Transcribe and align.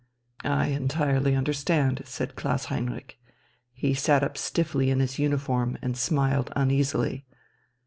"I 0.43 0.69
entirely 0.69 1.35
understand," 1.35 2.01
said 2.05 2.35
Klaus 2.35 2.65
Heinrich. 2.73 3.19
He 3.71 3.93
sat 3.93 4.23
up 4.23 4.35
stiffly 4.35 4.89
in 4.89 4.99
his 4.99 5.19
uniform 5.19 5.77
and 5.79 5.95
smiled 5.95 6.51
uneasily. 6.55 7.27